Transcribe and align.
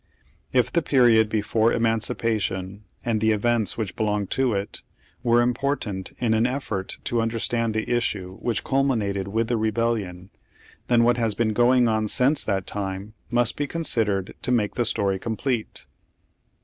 If 0.51 0.73
the 0.73 0.81
period 0.81 1.29
before 1.29 1.71
emancipation, 1.71 2.85
and 3.05 3.21
the 3.21 3.29
events 3.29 3.77
which 3.77 3.95
belong 3.95 4.25
to 4.33 4.53
it, 4.53 4.81
were 5.21 5.45
impor 5.45 5.79
tant 5.79 6.13
in 6.17 6.33
an 6.33 6.47
effort 6.47 6.97
to 7.03 7.21
understand 7.21 7.75
the 7.75 7.87
issue 7.87 8.37
which 8.37 8.63
cul 8.63 8.83
minated 8.83 9.27
with 9.27 9.47
the 9.47 9.57
rebellion, 9.57 10.31
then 10.87 11.03
what 11.03 11.17
has 11.17 11.35
been 11.35 11.53
going 11.53 11.87
on 11.87 12.07
since 12.07 12.43
that 12.45 12.65
time 12.65 13.13
must 13.29 13.55
be 13.55 13.67
considered 13.67 14.33
to 14.41 14.49
m.ake 14.49 14.73
the 14.73 14.85
story 14.85 15.19
complete. 15.19 15.85